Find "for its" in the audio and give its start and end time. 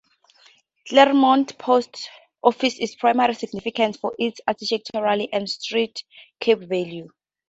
3.99-4.41